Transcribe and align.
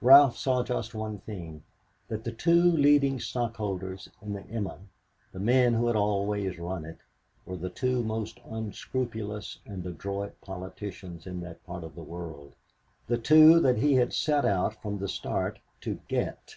Ralph 0.00 0.36
saw 0.36 0.64
just 0.64 0.92
one 0.92 1.18
thing, 1.18 1.62
that 2.08 2.24
the 2.24 2.32
two 2.32 2.60
leading 2.62 3.20
stockholders 3.20 4.08
in 4.20 4.32
the 4.32 4.42
"Emma," 4.48 4.78
the 5.30 5.38
men 5.38 5.74
who 5.74 5.86
had 5.86 5.94
always 5.94 6.58
run 6.58 6.84
it, 6.84 6.98
were 7.46 7.54
the 7.56 7.70
two 7.70 8.02
most 8.02 8.40
unscrupulous 8.44 9.60
and 9.64 9.86
adroit 9.86 10.34
politicians 10.40 11.28
in 11.28 11.38
that 11.42 11.64
part 11.64 11.84
of 11.84 11.94
the 11.94 12.02
world 12.02 12.54
the 13.06 13.18
two 13.18 13.60
that 13.60 13.76
he 13.78 13.94
had 13.94 14.12
set 14.12 14.44
out 14.44 14.74
from 14.82 14.98
the 14.98 15.06
start 15.06 15.60
to 15.82 16.00
"get." 16.08 16.56